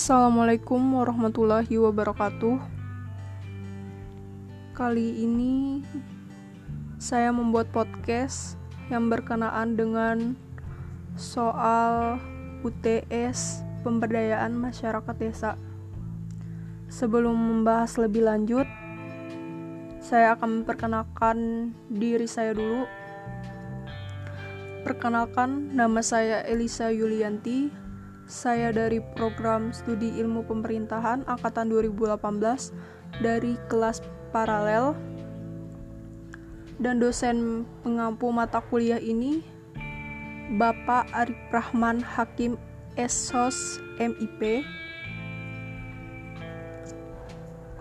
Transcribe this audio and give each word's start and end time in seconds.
Assalamualaikum 0.00 0.80
warahmatullahi 0.96 1.76
wabarakatuh. 1.76 2.56
Kali 4.72 5.28
ini 5.28 5.84
saya 6.96 7.28
membuat 7.36 7.68
podcast 7.68 8.56
yang 8.88 9.12
berkenaan 9.12 9.76
dengan 9.76 10.40
soal 11.20 12.16
UTS 12.64 13.60
pemberdayaan 13.84 14.56
masyarakat 14.56 15.16
desa. 15.20 15.60
Sebelum 16.88 17.36
membahas 17.36 18.00
lebih 18.00 18.24
lanjut, 18.24 18.64
saya 20.00 20.32
akan 20.32 20.64
memperkenalkan 20.64 21.36
diri 21.92 22.24
saya 22.24 22.56
dulu. 22.56 22.88
Perkenalkan, 24.80 25.76
nama 25.76 26.00
saya 26.00 26.40
Elisa 26.48 26.88
Yulianti. 26.88 27.89
Saya 28.30 28.70
dari 28.70 29.02
program 29.18 29.74
studi 29.74 30.22
ilmu 30.22 30.46
pemerintahan 30.46 31.26
angkatan 31.26 31.66
2018 31.66 32.70
dari 33.18 33.58
kelas 33.66 34.06
paralel. 34.30 34.94
Dan 36.78 37.02
dosen 37.02 37.66
pengampu 37.82 38.30
mata 38.30 38.62
kuliah 38.62 39.02
ini 39.02 39.42
Bapak 40.54 41.10
Arif 41.10 41.42
Rahman 41.50 41.98
Hakim 42.06 42.54
Esos 42.94 43.82
MIP. 43.98 44.62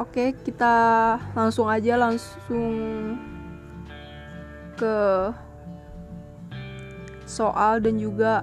Oke, 0.01 0.33
kita 0.33 0.73
langsung 1.37 1.69
aja 1.69 1.93
langsung 1.93 2.73
ke 4.81 4.97
soal 7.29 7.85
dan 7.85 8.01
juga 8.01 8.41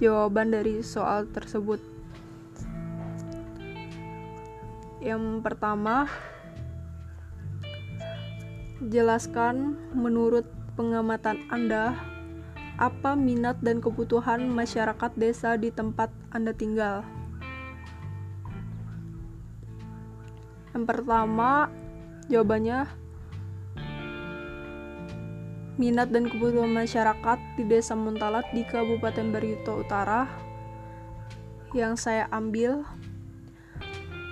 jawaban 0.00 0.52
dari 0.52 0.84
soal 0.84 1.24
tersebut. 1.30 1.80
Yang 5.00 5.40
pertama, 5.44 6.10
jelaskan 8.82 9.78
menurut 9.96 10.44
pengamatan 10.76 11.40
Anda 11.48 11.96
apa 12.76 13.16
minat 13.16 13.56
dan 13.64 13.80
kebutuhan 13.80 14.44
masyarakat 14.52 15.12
desa 15.16 15.56
di 15.56 15.72
tempat 15.72 16.12
Anda 16.28 16.52
tinggal. 16.52 17.00
Yang 20.76 20.84
pertama, 20.84 21.72
jawabannya 22.28 23.05
minat 25.76 26.08
dan 26.08 26.24
kebutuhan 26.24 26.72
masyarakat 26.72 27.38
di 27.60 27.64
Desa 27.68 27.92
Muntalat 27.92 28.48
di 28.56 28.64
Kabupaten 28.64 29.28
Barito 29.28 29.84
Utara 29.84 30.24
yang 31.76 32.00
saya 32.00 32.24
ambil 32.32 32.80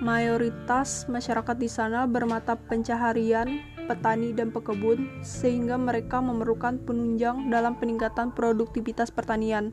mayoritas 0.01 1.05
masyarakat 1.05 1.55
di 1.61 1.69
sana 1.69 2.09
bermata 2.09 2.57
pencaharian 2.57 3.61
petani 3.85 4.33
dan 4.33 4.49
pekebun 4.49 5.21
sehingga 5.21 5.77
mereka 5.77 6.17
memerlukan 6.17 6.81
penunjang 6.81 7.53
dalam 7.53 7.77
peningkatan 7.77 8.33
produktivitas 8.33 9.13
pertanian. 9.13 9.69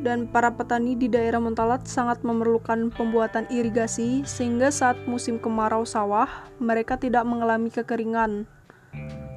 Dan 0.00 0.24
para 0.30 0.54
petani 0.54 0.96
di 0.96 1.12
daerah 1.12 1.42
Muntalat 1.42 1.84
sangat 1.84 2.24
memerlukan 2.24 2.94
pembuatan 2.94 3.44
irigasi 3.52 4.24
sehingga 4.24 4.72
saat 4.72 4.96
musim 5.04 5.36
kemarau 5.36 5.84
sawah 5.84 6.48
mereka 6.56 6.96
tidak 6.96 7.26
mengalami 7.28 7.68
kekeringan 7.68 8.48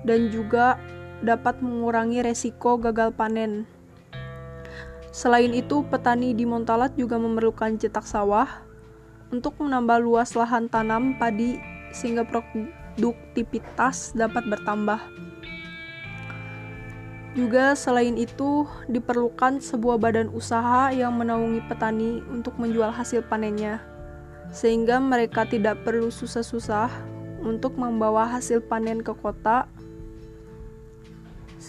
dan 0.03 0.31
juga 0.31 0.80
dapat 1.20 1.60
mengurangi 1.60 2.23
resiko 2.23 2.80
gagal 2.80 3.11
panen. 3.15 3.67
Selain 5.10 5.52
itu, 5.52 5.83
petani 5.89 6.37
di 6.37 6.45
Montalat 6.45 6.93
juga 6.95 7.17
memerlukan 7.17 7.76
cetak 7.76 8.05
sawah 8.05 8.48
untuk 9.33 9.58
menambah 9.58 9.99
luas 9.99 10.38
lahan 10.38 10.70
tanam 10.70 11.17
padi 11.17 11.58
sehingga 11.89 12.23
produktivitas 12.23 14.14
dapat 14.14 14.45
bertambah. 14.48 15.02
Juga 17.38 17.77
selain 17.77 18.17
itu, 18.17 18.65
diperlukan 18.89 19.61
sebuah 19.61 20.02
badan 20.02 20.33
usaha 20.33 20.89
yang 20.89 21.14
menaungi 21.14 21.61
petani 21.70 22.26
untuk 22.26 22.58
menjual 22.58 22.89
hasil 22.89 23.21
panennya, 23.30 23.82
sehingga 24.49 24.98
mereka 24.98 25.45
tidak 25.45 25.86
perlu 25.86 26.09
susah-susah 26.09 26.89
untuk 27.45 27.77
membawa 27.77 28.26
hasil 28.26 28.65
panen 28.65 29.05
ke 29.05 29.14
kota 29.14 29.70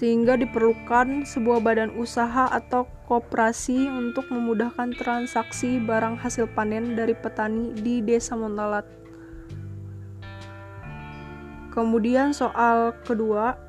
sehingga 0.00 0.40
diperlukan 0.40 1.28
sebuah 1.28 1.60
badan 1.60 1.92
usaha 2.00 2.48
atau 2.48 2.88
koperasi 3.04 3.84
untuk 3.84 4.32
memudahkan 4.32 4.96
transaksi 4.96 5.76
barang 5.76 6.16
hasil 6.16 6.48
panen 6.56 6.96
dari 6.96 7.12
petani 7.12 7.76
di 7.76 8.00
Desa 8.00 8.32
Montalat. 8.32 8.88
Kemudian 11.68 12.32
soal 12.32 12.96
kedua, 13.04 13.60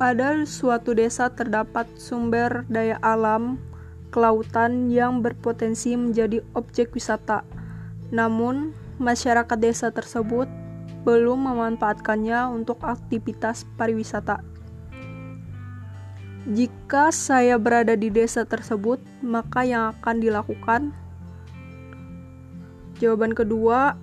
pada 0.00 0.40
suatu 0.48 0.96
desa 0.96 1.28
terdapat 1.28 1.84
sumber 2.00 2.64
daya 2.72 2.96
alam 3.04 3.60
kelautan 4.08 4.88
yang 4.88 5.20
berpotensi 5.20 5.92
menjadi 6.00 6.40
objek 6.56 6.96
wisata. 6.96 7.44
Namun, 8.08 8.72
masyarakat 8.96 9.58
desa 9.60 9.92
tersebut 9.92 10.48
belum 11.04 11.52
memanfaatkannya 11.52 12.48
untuk 12.48 12.80
aktivitas 12.80 13.68
pariwisata. 13.76 14.40
Jika 16.44 17.08
saya 17.08 17.56
berada 17.56 17.96
di 17.96 18.12
desa 18.12 18.44
tersebut, 18.44 19.00
maka 19.24 19.64
yang 19.64 19.96
akan 19.96 20.20
dilakukan? 20.20 20.92
Jawaban 23.00 23.32
kedua, 23.32 23.96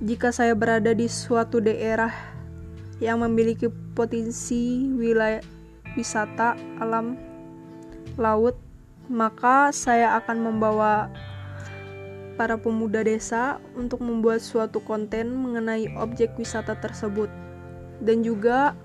jika 0.00 0.32
saya 0.32 0.56
berada 0.56 0.92
di 0.96 1.08
suatu 1.08 1.60
daerah 1.60 2.12
yang 3.00 3.20
memiliki 3.20 3.68
potensi 3.96 4.88
wilayah 4.92 5.44
wisata 5.96 6.56
alam 6.80 7.16
laut, 8.16 8.56
maka 9.08 9.72
saya 9.72 10.16
akan 10.20 10.48
membawa 10.48 11.12
para 12.36 12.60
pemuda 12.60 13.00
desa 13.00 13.58
untuk 13.72 14.04
membuat 14.04 14.44
suatu 14.44 14.84
konten 14.84 15.32
mengenai 15.32 15.88
objek 15.96 16.36
wisata 16.36 16.76
tersebut 16.76 17.32
dan 18.04 18.20
juga 18.20 18.76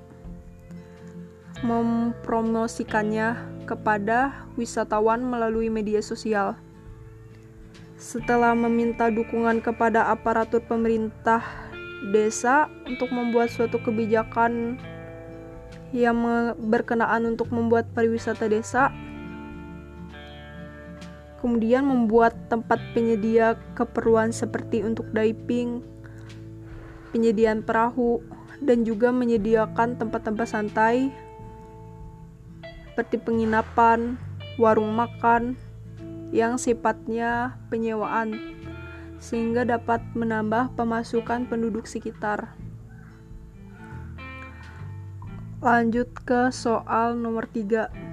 mempromosikannya 1.61 3.37
kepada 3.69 4.47
wisatawan 4.57 5.21
melalui 5.21 5.69
media 5.69 6.01
sosial. 6.01 6.57
Setelah 8.01 8.57
meminta 8.57 9.13
dukungan 9.13 9.61
kepada 9.61 10.09
aparatur 10.09 10.65
pemerintah 10.65 11.45
desa 12.09 12.65
untuk 12.89 13.13
membuat 13.13 13.53
suatu 13.53 13.77
kebijakan 13.77 14.81
yang 15.93 16.17
berkenaan 16.57 17.29
untuk 17.29 17.53
membuat 17.53 17.85
pariwisata 17.93 18.49
desa, 18.49 18.89
kemudian 21.41 21.89
membuat 21.89 22.37
tempat 22.47 22.77
penyedia 22.93 23.57
keperluan 23.73 24.29
seperti 24.29 24.85
untuk 24.85 25.09
diving, 25.09 25.81
penyediaan 27.09 27.65
perahu, 27.65 28.21
dan 28.61 28.85
juga 28.85 29.09
menyediakan 29.09 29.97
tempat-tempat 29.97 30.45
santai 30.45 31.09
seperti 32.93 33.17
penginapan, 33.17 34.21
warung 34.61 34.93
makan 34.93 35.57
yang 36.29 36.61
sifatnya 36.61 37.57
penyewaan 37.73 38.37
sehingga 39.17 39.65
dapat 39.65 40.05
menambah 40.13 40.77
pemasukan 40.77 41.49
penduduk 41.49 41.89
sekitar. 41.89 42.53
Lanjut 45.61 46.09
ke 46.25 46.49
soal 46.49 47.17
nomor 47.17 47.45
3. 47.49 48.10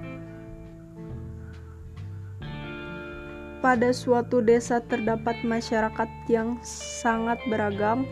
Pada 3.59 3.91
suatu 3.91 4.39
desa 4.39 4.79
terdapat 4.79 5.43
masyarakat 5.43 6.07
yang 6.31 6.55
sangat 6.63 7.39
beragam, 7.51 8.07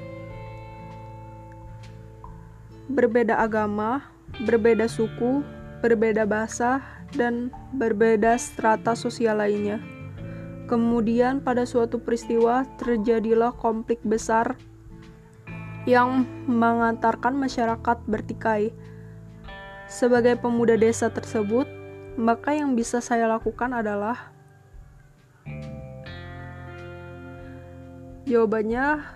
berbeda 2.91 3.39
agama, 3.39 4.03
berbeda 4.43 4.91
suku, 4.91 5.43
berbeda 5.79 6.27
bahasa, 6.27 6.83
dan 7.15 7.51
berbeda 7.75 8.35
strata 8.35 8.95
sosial 8.95 9.39
lainnya. 9.39 9.79
Kemudian, 10.67 11.39
pada 11.39 11.63
suatu 11.63 12.03
peristiwa 12.03 12.67
terjadilah 12.75 13.55
konflik 13.55 14.03
besar 14.03 14.59
yang 15.87 16.27
mengantarkan 16.43 17.31
masyarakat 17.39 18.03
bertikai. 18.03 18.75
Sebagai 19.87 20.35
pemuda 20.35 20.75
desa 20.75 21.07
tersebut, 21.07 21.63
maka 22.19 22.51
yang 22.51 22.75
bisa 22.75 22.99
saya 22.99 23.31
lakukan 23.31 23.71
adalah 23.71 24.35
Jawabannya 28.27 29.07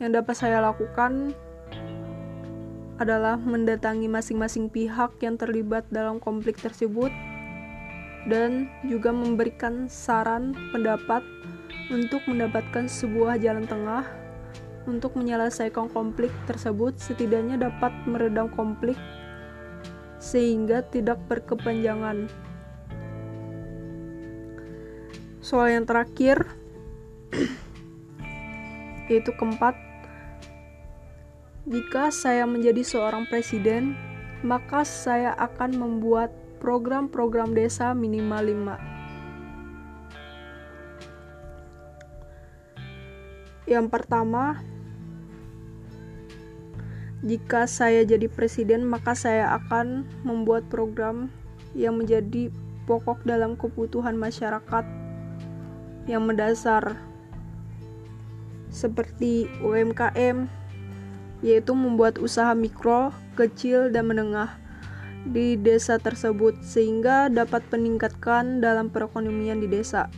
yang 0.00 0.10
dapat 0.16 0.40
saya 0.40 0.64
lakukan 0.64 1.36
adalah 2.96 3.36
mendatangi 3.36 4.08
masing-masing 4.08 4.72
pihak 4.72 5.20
yang 5.20 5.36
terlibat 5.36 5.84
dalam 5.92 6.16
konflik 6.16 6.56
tersebut 6.56 7.12
dan 8.24 8.72
juga 8.88 9.12
memberikan 9.12 9.84
saran 9.84 10.56
pendapat 10.72 11.20
untuk 11.92 12.24
mendapatkan 12.24 12.88
sebuah 12.88 13.36
jalan 13.36 13.68
tengah 13.68 14.08
untuk 14.88 15.12
menyelesaikan 15.12 15.92
konflik 15.92 16.32
tersebut 16.48 16.96
setidaknya 16.96 17.60
dapat 17.60 17.92
meredam 18.08 18.48
konflik 18.48 18.96
sehingga 20.16 20.80
tidak 20.88 21.20
berkepanjangan. 21.28 22.32
Soal 25.44 25.76
yang 25.76 25.84
terakhir 25.84 26.48
yaitu 29.08 29.32
keempat 29.36 29.76
jika 31.64 32.12
saya 32.12 32.44
menjadi 32.44 32.84
seorang 32.84 33.24
presiden 33.28 33.96
maka 34.44 34.84
saya 34.84 35.32
akan 35.40 35.76
membuat 35.76 36.28
program-program 36.60 37.56
desa 37.56 37.96
minimal 37.96 38.76
5 43.64 43.70
yang 43.70 43.88
pertama 43.88 44.60
jika 47.24 47.64
saya 47.64 48.04
jadi 48.04 48.28
presiden, 48.28 48.84
maka 48.84 49.16
saya 49.16 49.56
akan 49.56 50.04
membuat 50.28 50.68
program 50.68 51.32
yang 51.72 51.96
menjadi 51.96 52.52
pokok 52.84 53.24
dalam 53.24 53.56
kebutuhan 53.56 54.12
masyarakat 54.12 54.84
yang 56.04 56.28
mendasar, 56.28 57.00
seperti 58.84 59.48
UMKM, 59.64 60.44
yaitu 61.40 61.72
membuat 61.72 62.20
usaha 62.20 62.52
mikro, 62.52 63.16
kecil, 63.32 63.88
dan 63.88 64.12
menengah 64.12 64.60
di 65.24 65.56
desa 65.56 65.96
tersebut, 65.96 66.60
sehingga 66.60 67.32
dapat 67.32 67.64
meningkatkan 67.72 68.60
dalam 68.60 68.92
perekonomian 68.92 69.64
di 69.64 69.72
desa. 69.72 70.12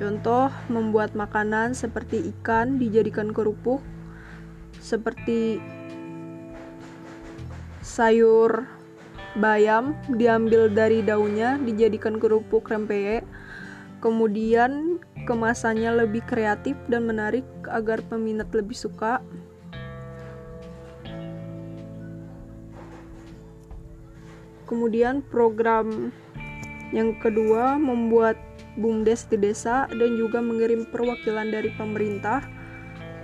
Contoh, 0.00 0.48
membuat 0.72 1.12
makanan 1.12 1.76
seperti 1.76 2.32
ikan 2.40 2.80
dijadikan 2.80 3.36
kerupuk, 3.36 3.84
seperti 4.80 5.60
sayur 7.84 8.64
bayam 9.36 9.92
diambil 10.16 10.72
dari 10.72 11.04
daunnya 11.04 11.60
dijadikan 11.60 12.16
kerupuk 12.16 12.66
rempeyek 12.72 13.22
kemudian 14.00 15.00
kemasannya 15.26 16.06
lebih 16.06 16.22
kreatif 16.24 16.78
dan 16.86 17.04
menarik 17.04 17.44
agar 17.66 18.00
peminat 18.06 18.48
lebih 18.54 18.78
suka 18.78 19.20
kemudian 24.70 25.22
program 25.26 26.10
yang 26.94 27.18
kedua 27.18 27.78
membuat 27.78 28.38
bumdes 28.78 29.26
di 29.26 29.38
desa 29.40 29.90
dan 29.90 30.14
juga 30.14 30.38
mengirim 30.38 30.86
perwakilan 30.90 31.50
dari 31.50 31.72
pemerintah 31.74 32.44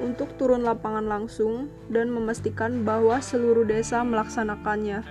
untuk 0.03 0.35
turun 0.41 0.67
lapangan 0.67 1.05
langsung 1.07 1.71
dan 1.93 2.11
memastikan 2.11 2.83
bahwa 2.83 3.23
seluruh 3.23 3.63
desa 3.63 4.03
melaksanakannya. 4.03 5.05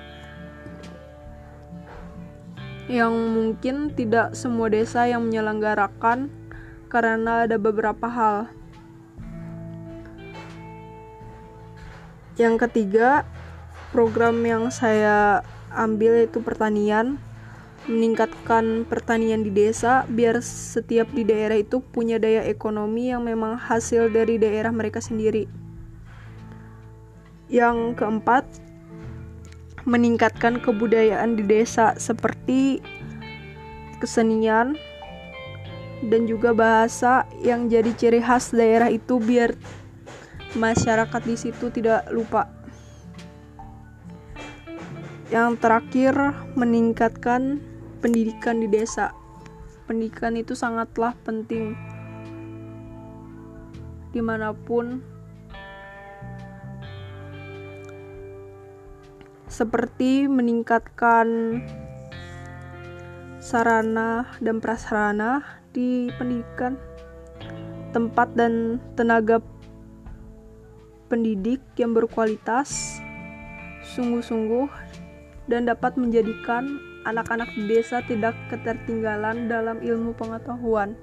Yang 2.91 3.13
mungkin 3.13 3.75
tidak 3.95 4.35
semua 4.35 4.67
desa 4.67 5.07
yang 5.07 5.31
menyelenggarakan 5.31 6.27
karena 6.91 7.47
ada 7.47 7.55
beberapa 7.55 8.11
hal. 8.11 8.51
Yang 12.35 12.67
ketiga, 12.67 13.23
program 13.95 14.43
yang 14.43 14.67
saya 14.67 15.39
ambil 15.71 16.19
yaitu 16.19 16.43
pertanian 16.43 17.15
meningkatkan 17.89 18.85
pertanian 18.85 19.41
di 19.41 19.49
desa 19.49 20.05
biar 20.05 20.37
setiap 20.43 21.09
di 21.17 21.25
daerah 21.25 21.57
itu 21.57 21.81
punya 21.81 22.21
daya 22.21 22.45
ekonomi 22.45 23.09
yang 23.09 23.25
memang 23.25 23.57
hasil 23.57 24.13
dari 24.13 24.37
daerah 24.37 24.69
mereka 24.69 25.01
sendiri. 25.01 25.49
Yang 27.49 27.97
keempat, 27.97 28.45
meningkatkan 29.83 30.61
kebudayaan 30.61 31.33
di 31.39 31.43
desa 31.43 31.97
seperti 31.97 32.85
kesenian 33.97 34.77
dan 36.01 36.25
juga 36.25 36.55
bahasa 36.55 37.29
yang 37.45 37.69
jadi 37.69 37.93
ciri 37.93 38.21
khas 38.23 38.49
daerah 38.49 38.89
itu 38.89 39.21
biar 39.21 39.53
masyarakat 40.57 41.21
di 41.21 41.35
situ 41.37 41.69
tidak 41.69 42.09
lupa. 42.09 42.49
Yang 45.31 45.63
terakhir, 45.63 46.13
meningkatkan 46.59 47.63
pendidikan 48.03 48.59
di 48.59 48.67
desa. 48.67 49.15
Pendidikan 49.87 50.35
itu 50.35 50.57
sangatlah 50.57 51.15
penting 51.23 51.77
di 54.11 54.19
mana 54.19 54.51
pun 54.51 54.99
seperti 59.47 60.27
meningkatkan 60.27 61.59
sarana 63.39 64.27
dan 64.43 64.59
prasarana 64.59 65.60
di 65.71 66.11
pendidikan 66.19 66.75
tempat 67.91 68.31
dan 68.35 68.79
tenaga 68.95 69.43
pendidik 71.11 71.59
yang 71.75 71.91
berkualitas 71.91 72.99
sungguh-sungguh 73.95 74.71
dan 75.51 75.67
dapat 75.67 75.99
menjadikan 75.99 76.79
anak-anak 77.03 77.51
desa 77.67 77.99
tidak 78.05 78.37
ketertinggalan 78.47 79.51
dalam 79.51 79.83
ilmu 79.83 80.15
pengetahuan. 80.15 80.95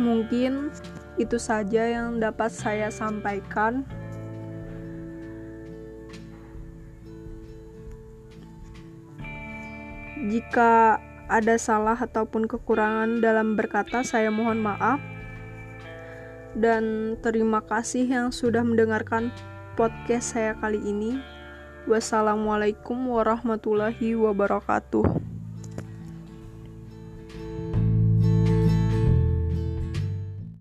Mungkin 0.00 0.72
itu 1.20 1.36
saja 1.36 1.84
yang 1.84 2.16
dapat 2.18 2.48
saya 2.48 2.88
sampaikan. 2.88 3.84
Jika 10.22 11.02
ada 11.26 11.56
salah 11.58 11.98
ataupun 11.98 12.46
kekurangan 12.46 13.18
dalam 13.18 13.58
berkata, 13.58 14.06
saya 14.06 14.30
mohon 14.30 14.62
maaf. 14.62 15.02
Dan 16.52 17.16
terima 17.24 17.64
kasih 17.64 18.04
yang 18.06 18.28
sudah 18.30 18.62
mendengarkan 18.62 19.32
podcast 19.74 20.36
saya 20.36 20.52
kali 20.60 20.78
ini. 20.78 21.18
Wassalamualaikum 21.88 22.94
warahmatullahi 23.08 24.14
wabarakatuh. 24.14 25.31